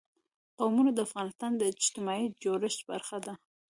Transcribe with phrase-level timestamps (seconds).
[0.59, 3.33] قومونه د افغانستان د اجتماعي جوړښت برخه ده.